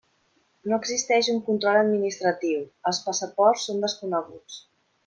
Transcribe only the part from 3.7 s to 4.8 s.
són desconeguts.